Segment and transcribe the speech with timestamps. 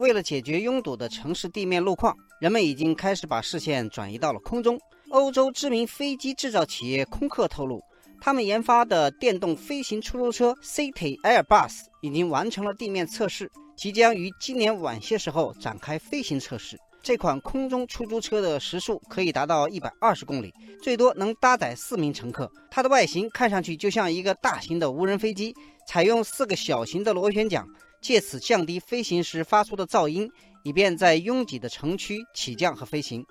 [0.00, 4.80] 为了解决拥堵的城市地面路况，人们已经开始把视线转移到了空中。
[5.10, 7.82] 欧洲知名飞机制造企业空客透露，
[8.18, 16.78] 他们研发的电动飞行出租车 City Airbus 已经完成了地面测试，即将于今年晚些时候展开飞行测试。
[17.02, 20.50] 这款空中出租车的时速可以达到一百二十公里，
[20.82, 22.50] 最多能搭载四名乘客。
[22.70, 25.54] 它的外形看上去就像一个大型的无人飞机，
[25.86, 27.66] 采用四个小型的螺旋桨，
[28.00, 30.30] 借此降低飞行时发出的噪音，
[30.62, 33.24] 以便在拥挤的城区起降和飞行。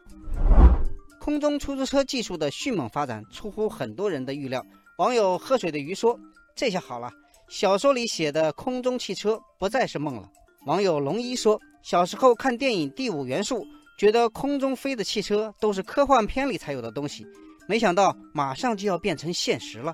[1.20, 4.66] 空中出租车技术的迅猛发展出乎很多人的预料。
[4.98, 6.20] 网友喝水的鱼说
[6.56, 7.12] ：“这下好了，
[7.48, 10.30] 小说里写的空中汽车不再是梦了。”
[10.66, 11.60] 网友龙一说。
[11.82, 13.64] 小时候看电影《第五元素》，
[13.98, 17.26] 觉得空中飞的汽车都是科幻片里才有的东西，
[17.70, 19.94] 没想到马上就要变成现实了。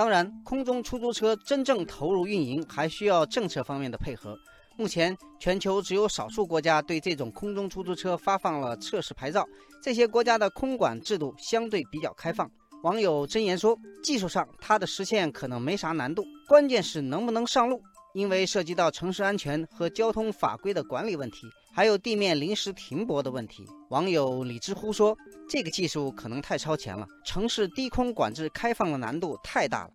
[0.00, 4.34] 当然，空中出租车真正投入运营还需要政策方面的配合。
[4.78, 9.46] 目前，全球只有少数国家对这种空中出租车发放了测试牌照，
[9.82, 12.50] 这些国家的空管制度相对比较开放。
[12.82, 17.78] 网友真言说，技术上它的实现可能没啥难度，关键是能不能上路。
[18.12, 23.64] 因为涉及到城市安全和交通法规的管理问题，还有地面临时停泊的问题。
[23.90, 25.16] 网友李知乎说
[25.48, 29.90] ：“这个技术可能太超前了，城市低空管制开放的难度太大了。”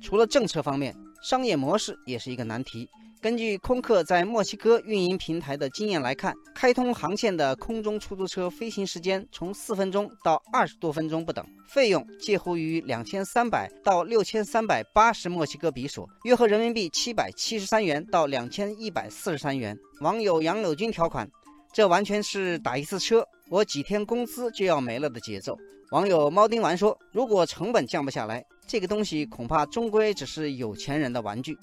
[0.00, 2.88] 除了政策方面，商业模式也是一个难题。
[3.24, 19.74] 根据空客在墨西哥运营平台的经验来看，开通航线的空中出租车飞行时间从四分钟到二十多分钟不等，费用介乎于两千三百到六千三百八十墨西哥比索，约合人民币七百七十三元到两千一百四十三元。
[20.02, 21.26] 网友杨柳军条款，
[21.72, 25.56] 这完全是打一次车，我几天工资就要没了的节奏。
[25.92, 31.56] 网友猫丁丸说，如果成本降不下来，这个东西恐怕终归只是有钱人的玩具。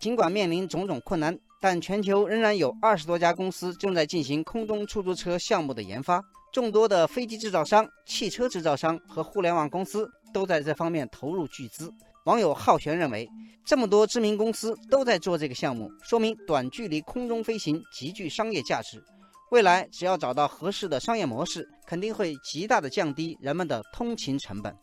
[0.00, 6.22] 尽管面临种种困难，但全球仍然有二十多家公司正在进行空中出租车项目的研发。
[6.54, 11.92] 众多的飞机制造商、汽车制造商和互联网公司都在这方面投入巨资。
[12.24, 13.28] 网友浩璇认为，
[13.66, 19.02] 这么多知名公司都在做这个项目，说明短距离空中飞行极具商业价值。
[19.50, 24.74] 未来只要找到合适的商业模式，肯定会极大的降低人们的通勤成本。